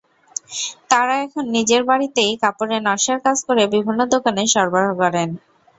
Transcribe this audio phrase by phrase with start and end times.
[0.89, 5.29] তাঁরা এখন নিজের বাড়িতেই কাপড়ে নকশার কাজ করে বিভিন্ন দোকানে সরবরাহ করেন।